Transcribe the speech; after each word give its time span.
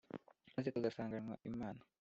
maze 0.55 0.69
tugasanganwa 0.75 1.35
imana, 1.49 1.79